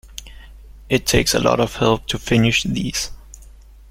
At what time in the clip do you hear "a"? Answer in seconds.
1.35-1.39